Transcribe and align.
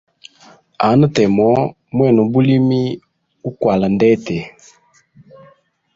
Hanha 0.83 1.05
temo 1.15 1.49
gwene 1.95 2.19
ubulimi 2.25 2.81
uklwala 3.49 3.85
ndete. 3.95 4.35